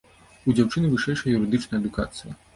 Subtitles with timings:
[0.47, 2.31] У дзяўчыны вышэйшая юрыдычная адукацыя.